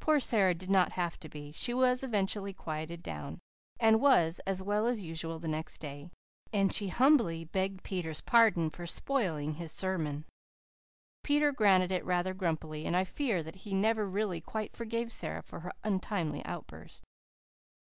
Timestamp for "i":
12.96-13.02